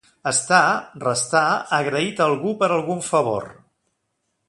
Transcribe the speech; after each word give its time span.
Estar, 0.29 0.61
restar, 1.03 1.43
agraït 1.79 2.25
a 2.25 2.29
algú 2.31 2.57
per 2.65 2.73
algun 2.81 3.07
favor. 3.13 3.51